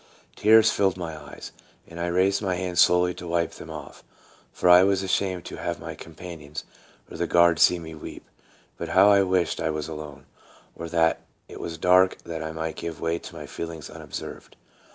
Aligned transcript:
Tears 0.35 0.71
filled 0.71 0.97
my 0.97 1.15
eyes, 1.15 1.51
and 1.87 1.99
I 1.99 2.07
raised 2.07 2.41
my 2.41 2.55
hand 2.55 2.79
slowly 2.79 3.13
to 3.13 3.27
wipe 3.27 3.51
them 3.51 3.69
off, 3.69 4.03
for 4.51 4.67
I 4.67 4.81
was 4.81 5.03
ashamed 5.03 5.45
to 5.45 5.57
have 5.57 5.79
my 5.79 5.93
companions 5.93 6.63
or 7.11 7.17
the 7.17 7.27
guards 7.27 7.61
see 7.61 7.77
me 7.77 7.93
weep; 7.93 8.25
but 8.77 8.89
how 8.89 9.11
I 9.11 9.21
wished 9.21 9.61
I 9.61 9.69
was 9.69 9.87
alone, 9.87 10.25
or 10.75 10.89
that 10.89 11.21
it 11.47 11.59
was 11.59 11.77
dark, 11.77 12.17
that 12.23 12.41
I 12.41 12.51
might 12.51 12.77
give 12.77 12.99
way 12.99 13.19
to 13.19 13.35
my 13.35 13.45
feelings 13.45 13.91
unobserved. 13.91 14.55